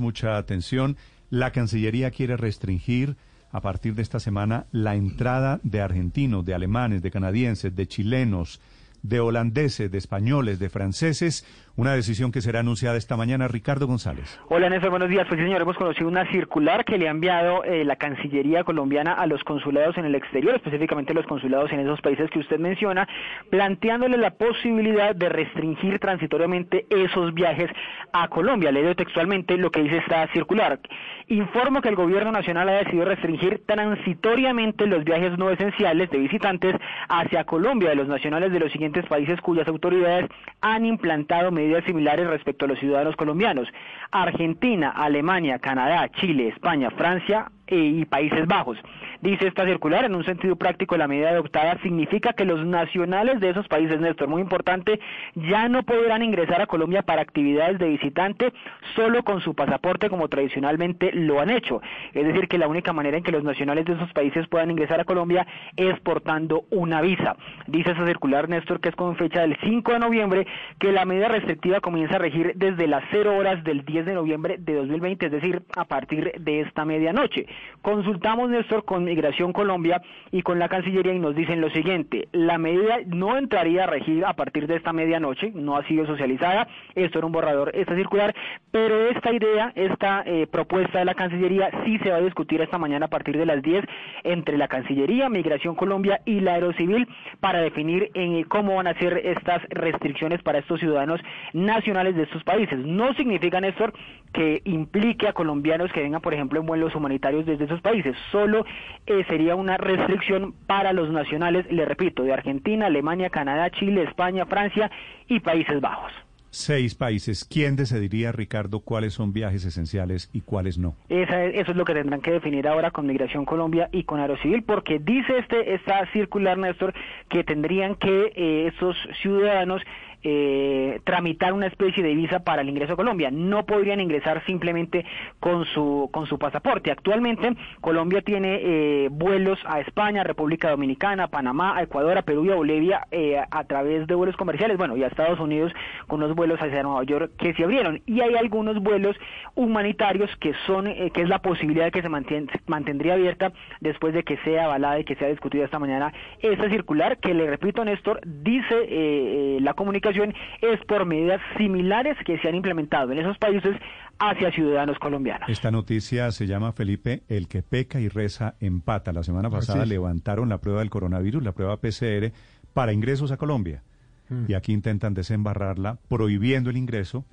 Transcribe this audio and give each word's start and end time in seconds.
mucha 0.00 0.38
atención. 0.38 0.96
La 1.30 1.52
Cancillería 1.52 2.10
quiere 2.10 2.36
restringir 2.36 3.16
a 3.52 3.60
partir 3.60 3.94
de 3.94 4.02
esta 4.02 4.18
semana 4.18 4.66
la 4.72 4.96
entrada 4.96 5.60
de 5.62 5.80
argentinos, 5.80 6.44
de 6.44 6.52
alemanes, 6.52 7.00
de 7.00 7.12
canadienses, 7.12 7.76
de 7.76 7.86
chilenos, 7.86 8.60
de 9.02 9.20
holandeses, 9.20 9.88
de 9.88 9.98
españoles, 9.98 10.58
de 10.58 10.68
franceses, 10.68 11.44
una 11.78 11.92
decisión 11.94 12.32
que 12.32 12.40
será 12.40 12.58
anunciada 12.58 12.96
esta 12.96 13.16
mañana. 13.16 13.46
Ricardo 13.46 13.86
González. 13.86 14.40
Hola, 14.48 14.68
Néstor, 14.68 14.90
buenos 14.90 15.08
días. 15.08 15.26
Pues 15.28 15.40
señor, 15.40 15.62
hemos 15.62 15.76
conocido 15.76 16.08
una 16.08 16.28
circular 16.32 16.84
que 16.84 16.98
le 16.98 17.06
ha 17.06 17.12
enviado 17.12 17.62
eh, 17.62 17.84
la 17.84 17.94
Cancillería 17.94 18.64
colombiana 18.64 19.12
a 19.12 19.28
los 19.28 19.44
consulados 19.44 19.96
en 19.96 20.04
el 20.04 20.16
exterior, 20.16 20.56
específicamente 20.56 21.14
los 21.14 21.24
consulados 21.26 21.70
en 21.70 21.78
esos 21.78 22.00
países 22.00 22.28
que 22.30 22.40
usted 22.40 22.58
menciona, 22.58 23.08
planteándole 23.48 24.16
la 24.16 24.30
posibilidad 24.30 25.14
de 25.14 25.28
restringir 25.28 26.00
transitoriamente 26.00 26.84
esos 26.90 27.32
viajes 27.32 27.70
a 28.12 28.26
Colombia. 28.26 28.72
Leo 28.72 28.96
textualmente 28.96 29.56
lo 29.56 29.70
que 29.70 29.84
dice 29.84 29.98
esta 29.98 30.26
circular. 30.32 30.80
Informo 31.28 31.80
que 31.80 31.90
el 31.90 31.94
Gobierno 31.94 32.32
Nacional 32.32 32.70
ha 32.70 32.78
decidido 32.78 33.04
restringir 33.04 33.62
transitoriamente 33.66 34.84
los 34.86 35.04
viajes 35.04 35.38
no 35.38 35.50
esenciales 35.50 36.10
de 36.10 36.18
visitantes 36.18 36.74
hacia 37.08 37.44
Colombia 37.44 37.90
de 37.90 37.94
los 37.94 38.08
nacionales 38.08 38.50
de 38.50 38.58
los 38.58 38.72
siguientes 38.72 39.06
países 39.06 39.40
cuyas 39.42 39.68
autoridades 39.68 40.28
han 40.60 40.84
implantado 40.84 41.52
medidas 41.52 41.67
similares 41.84 42.26
respecto 42.26 42.64
a 42.64 42.68
los 42.68 42.78
ciudadanos 42.78 43.16
colombianos. 43.16 43.68
Argentina, 44.10 44.90
Alemania, 44.90 45.58
Canadá, 45.58 46.08
Chile, 46.20 46.48
España, 46.48 46.90
Francia 46.90 47.50
y 47.70 48.04
Países 48.04 48.46
Bajos. 48.46 48.78
Dice 49.20 49.48
esta 49.48 49.64
circular, 49.64 50.04
en 50.04 50.14
un 50.14 50.24
sentido 50.24 50.56
práctico, 50.56 50.96
la 50.96 51.08
medida 51.08 51.30
adoptada 51.30 51.78
significa 51.82 52.32
que 52.32 52.44
los 52.44 52.64
nacionales 52.64 53.40
de 53.40 53.50
esos 53.50 53.66
países, 53.66 54.00
Néstor, 54.00 54.28
muy 54.28 54.40
importante, 54.40 55.00
ya 55.34 55.68
no 55.68 55.82
podrán 55.82 56.22
ingresar 56.22 56.62
a 56.62 56.66
Colombia 56.66 57.02
para 57.02 57.22
actividades 57.22 57.78
de 57.78 57.88
visitante 57.88 58.52
solo 58.94 59.24
con 59.24 59.40
su 59.40 59.54
pasaporte 59.54 60.08
como 60.08 60.28
tradicionalmente 60.28 61.10
lo 61.12 61.40
han 61.40 61.50
hecho. 61.50 61.82
Es 62.14 62.26
decir, 62.26 62.48
que 62.48 62.58
la 62.58 62.68
única 62.68 62.92
manera 62.92 63.16
en 63.16 63.24
que 63.24 63.32
los 63.32 63.42
nacionales 63.42 63.84
de 63.86 63.94
esos 63.94 64.12
países 64.12 64.46
puedan 64.46 64.70
ingresar 64.70 65.00
a 65.00 65.04
Colombia 65.04 65.46
es 65.76 65.98
portando 66.00 66.64
una 66.70 67.00
visa. 67.00 67.36
Dice 67.66 67.90
esa 67.90 68.06
circular, 68.06 68.48
Néstor, 68.48 68.80
que 68.80 68.90
es 68.90 68.96
con 68.96 69.16
fecha 69.16 69.40
del 69.40 69.56
5 69.62 69.92
de 69.92 69.98
noviembre, 69.98 70.46
que 70.78 70.92
la 70.92 71.04
medida 71.04 71.28
restrictiva 71.28 71.80
comienza 71.80 72.16
a 72.16 72.18
regir 72.18 72.52
desde 72.54 72.86
las 72.86 73.02
0 73.10 73.36
horas 73.36 73.64
del 73.64 73.84
10 73.84 74.06
de 74.06 74.14
noviembre 74.14 74.56
de 74.58 74.74
2020, 74.74 75.26
es 75.26 75.32
decir, 75.32 75.62
a 75.76 75.84
partir 75.84 76.32
de 76.38 76.60
esta 76.60 76.84
medianoche. 76.84 77.46
Consultamos, 77.82 78.50
Néstor, 78.50 78.84
con 78.84 79.04
Migración 79.04 79.52
Colombia 79.52 80.02
y 80.32 80.42
con 80.42 80.58
la 80.58 80.68
Cancillería 80.68 81.14
y 81.14 81.18
nos 81.18 81.34
dicen 81.34 81.60
lo 81.60 81.70
siguiente, 81.70 82.28
la 82.32 82.58
medida 82.58 82.98
no 83.06 83.36
entraría 83.38 83.84
a 83.84 83.86
regir 83.86 84.24
a 84.24 84.34
partir 84.34 84.66
de 84.66 84.76
esta 84.76 84.92
medianoche, 84.92 85.52
no 85.54 85.76
ha 85.76 85.84
sido 85.84 86.04
socializada, 86.06 86.68
esto 86.94 87.18
era 87.18 87.26
un 87.26 87.32
borrador, 87.32 87.70
esta 87.74 87.94
circular, 87.94 88.34
pero 88.70 89.08
esta 89.08 89.32
idea, 89.32 89.72
esta 89.74 90.22
eh, 90.26 90.46
propuesta 90.46 90.98
de 90.98 91.04
la 91.04 91.14
Cancillería 91.14 91.70
sí 91.84 91.98
se 91.98 92.10
va 92.10 92.16
a 92.16 92.20
discutir 92.20 92.60
esta 92.60 92.78
mañana 92.78 93.06
a 93.06 93.10
partir 93.10 93.38
de 93.38 93.46
las 93.46 93.62
10 93.62 93.84
entre 94.24 94.58
la 94.58 94.68
Cancillería, 94.68 95.28
Migración 95.28 95.74
Colombia 95.74 96.20
y 96.24 96.40
la 96.40 96.54
Aerocivil 96.54 97.08
para 97.40 97.60
definir 97.60 98.10
en 98.14 98.42
cómo 98.44 98.76
van 98.76 98.88
a 98.88 98.98
ser 98.98 99.18
estas 99.24 99.62
restricciones 99.70 100.42
para 100.42 100.58
estos 100.58 100.80
ciudadanos 100.80 101.20
nacionales 101.52 102.16
de 102.16 102.24
estos 102.24 102.42
países. 102.44 102.78
No 102.78 103.14
significa, 103.14 103.60
Néstor, 103.60 103.92
que 104.32 104.60
implique 104.64 105.28
a 105.28 105.32
colombianos 105.32 105.92
que 105.92 106.02
vengan, 106.02 106.20
por 106.20 106.34
ejemplo, 106.34 106.60
en 106.60 106.66
vuelos 106.66 106.94
humanitarios 106.94 107.46
desde 107.48 107.64
esos 107.64 107.80
países. 107.80 108.14
Solo 108.30 108.64
eh, 109.06 109.24
sería 109.28 109.56
una 109.56 109.76
restricción 109.76 110.54
para 110.66 110.92
los 110.92 111.10
nacionales, 111.10 111.66
le 111.72 111.84
repito, 111.84 112.22
de 112.22 112.32
Argentina, 112.32 112.86
Alemania, 112.86 113.30
Canadá, 113.30 113.70
Chile, 113.70 114.04
España, 114.04 114.46
Francia 114.46 114.90
y 115.26 115.40
Países 115.40 115.80
Bajos. 115.80 116.12
Seis 116.50 116.94
países. 116.94 117.44
¿Quién 117.44 117.76
decidiría, 117.76 118.32
Ricardo, 118.32 118.80
cuáles 118.80 119.12
son 119.12 119.34
viajes 119.34 119.66
esenciales 119.66 120.30
y 120.32 120.40
cuáles 120.40 120.78
no? 120.78 120.96
Esa 121.10 121.44
eso 121.44 121.72
es 121.72 121.76
lo 121.76 121.84
que 121.84 121.92
tendrán 121.92 122.22
que 122.22 122.30
definir 122.30 122.66
ahora 122.66 122.90
con 122.90 123.06
Migración 123.06 123.44
Colombia 123.44 123.90
y 123.92 124.04
con 124.04 124.18
Aerocivil, 124.18 124.62
porque 124.62 124.98
dice 124.98 125.38
este 125.38 125.74
esta 125.74 126.10
circular, 126.12 126.56
Néstor, 126.56 126.94
que 127.28 127.44
tendrían 127.44 127.96
que 127.96 128.32
eh, 128.34 128.72
esos 128.74 128.96
ciudadanos 129.20 129.82
eh, 130.22 131.00
tramitar 131.04 131.52
una 131.52 131.66
especie 131.66 132.02
de 132.02 132.14
visa 132.14 132.40
para 132.40 132.62
el 132.62 132.68
ingreso 132.68 132.94
a 132.94 132.96
Colombia. 132.96 133.30
No 133.30 133.64
podrían 133.64 134.00
ingresar 134.00 134.44
simplemente 134.46 135.04
con 135.40 135.64
su 135.66 136.08
con 136.12 136.26
su 136.26 136.38
pasaporte. 136.38 136.90
Actualmente 136.90 137.54
Colombia 137.80 138.22
tiene 138.22 138.60
eh, 138.62 139.08
vuelos 139.10 139.58
a 139.64 139.80
España, 139.80 140.24
República 140.24 140.70
Dominicana, 140.70 141.28
Panamá, 141.28 141.76
a 141.76 141.82
Ecuador, 141.82 142.18
a 142.18 142.22
Perú 142.22 142.46
y 142.46 142.50
a 142.50 142.56
Bolivia 142.56 143.06
eh, 143.10 143.40
a 143.50 143.64
través 143.64 144.06
de 144.06 144.14
vuelos 144.14 144.36
comerciales. 144.36 144.76
Bueno, 144.76 144.96
y 144.96 145.04
a 145.04 145.06
Estados 145.06 145.38
Unidos 145.38 145.72
con 146.06 146.20
los 146.20 146.34
vuelos 146.34 146.60
hacia 146.60 146.82
Nueva 146.82 147.04
York 147.04 147.32
que 147.38 147.54
se 147.54 147.64
abrieron. 147.64 148.00
Y 148.06 148.20
hay 148.20 148.34
algunos 148.34 148.82
vuelos 148.82 149.16
humanitarios 149.54 150.30
que 150.40 150.52
son 150.66 150.86
eh, 150.86 151.10
que 151.12 151.22
es 151.22 151.28
la 151.28 151.40
posibilidad 151.40 151.92
que 151.92 152.02
se, 152.02 152.08
se 152.08 152.60
mantendría 152.66 153.14
abierta 153.14 153.52
después 153.80 154.14
de 154.14 154.24
que 154.24 154.36
sea 154.38 154.64
avalada 154.64 154.98
y 154.98 155.04
que 155.04 155.14
sea 155.14 155.28
discutida 155.28 155.64
esta 155.64 155.78
mañana 155.78 156.12
esta 156.40 156.68
circular 156.68 157.18
que 157.18 157.34
le 157.34 157.48
repito 157.48 157.84
Néstor 157.84 158.20
dice 158.24 158.74
eh, 158.88 159.58
la 159.60 159.74
comunicación 159.74 160.07
es 160.16 160.84
por 160.86 161.04
medidas 161.06 161.40
similares 161.56 162.16
que 162.24 162.38
se 162.38 162.48
han 162.48 162.54
implementado 162.54 163.12
en 163.12 163.18
esos 163.18 163.38
países 163.38 163.76
hacia 164.18 164.50
ciudadanos 164.52 164.98
colombianos. 164.98 165.48
Esta 165.48 165.70
noticia 165.70 166.30
se 166.32 166.46
llama, 166.46 166.72
Felipe, 166.72 167.22
el 167.28 167.48
que 167.48 167.62
peca 167.62 168.00
y 168.00 168.08
reza 168.08 168.54
empata. 168.60 169.12
La 169.12 169.22
semana 169.22 169.50
pasada 169.50 169.86
levantaron 169.86 170.48
la 170.48 170.58
prueba 170.58 170.80
del 170.80 170.90
coronavirus, 170.90 171.42
la 171.42 171.52
prueba 171.52 171.76
PCR, 171.76 172.32
para 172.74 172.92
ingresos 172.92 173.30
a 173.32 173.36
Colombia. 173.36 173.82
Hmm. 174.28 174.44
Y 174.48 174.54
aquí 174.54 174.72
intentan 174.72 175.14
desembarrarla 175.14 175.98
prohibiendo 176.08 176.70
el 176.70 176.76
ingreso, 176.76 177.24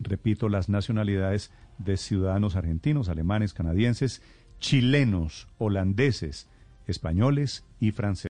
repito, 0.00 0.48
las 0.48 0.68
nacionalidades 0.68 1.52
de 1.78 1.96
ciudadanos 1.96 2.56
argentinos, 2.56 3.08
alemanes, 3.08 3.52
canadienses, 3.52 4.22
chilenos, 4.58 5.48
holandeses, 5.58 6.48
españoles 6.86 7.64
y 7.80 7.90
franceses. 7.92 8.22